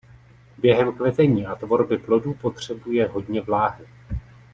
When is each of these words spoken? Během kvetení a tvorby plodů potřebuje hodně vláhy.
Během 0.57 0.93
kvetení 0.97 1.45
a 1.45 1.55
tvorby 1.55 1.97
plodů 1.97 2.33
potřebuje 2.33 3.07
hodně 3.07 3.41
vláhy. 3.41 3.85